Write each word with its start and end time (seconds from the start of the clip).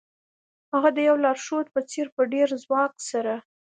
هغه 0.73 0.89
د 0.95 0.99
یو 1.07 1.15
لارښود 1.23 1.67
په 1.75 1.79
څیر 1.89 2.07
په 2.15 2.21
ډیر 2.33 2.47
ځواک 2.63 2.93
سره 3.09 3.33